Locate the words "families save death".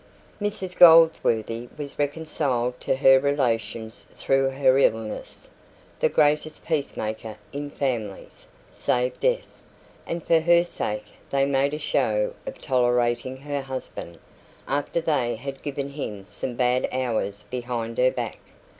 7.69-9.61